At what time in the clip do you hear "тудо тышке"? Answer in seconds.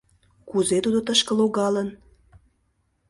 0.85-1.33